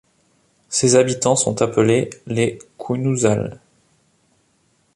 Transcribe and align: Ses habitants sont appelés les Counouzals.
Ses 0.67 0.95
habitants 0.95 1.35
sont 1.35 1.61
appelés 1.61 2.09
les 2.25 2.57
Counouzals. 2.79 3.59